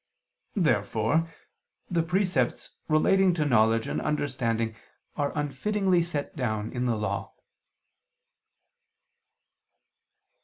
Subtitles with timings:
[0.55, 1.29] Therefore
[1.87, 4.75] the precepts relating to knowledge and understanding
[5.15, 7.35] are unfittingly set down in the Law.